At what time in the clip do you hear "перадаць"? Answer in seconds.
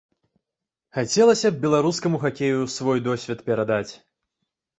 3.53-3.89